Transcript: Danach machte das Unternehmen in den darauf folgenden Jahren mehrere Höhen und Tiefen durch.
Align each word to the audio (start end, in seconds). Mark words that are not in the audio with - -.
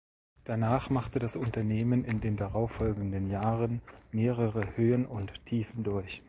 Danach 0.45 0.89
machte 0.89 1.19
das 1.19 1.35
Unternehmen 1.35 2.05
in 2.05 2.21
den 2.21 2.35
darauf 2.35 2.71
folgenden 2.71 3.29
Jahren 3.29 3.83
mehrere 4.11 4.75
Höhen 4.75 5.05
und 5.05 5.45
Tiefen 5.45 5.83
durch. 5.83 6.19